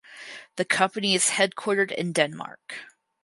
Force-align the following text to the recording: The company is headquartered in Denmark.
The 0.55 0.65
company 0.65 1.13
is 1.13 1.27
headquartered 1.29 1.91
in 1.91 2.11
Denmark. 2.11 2.73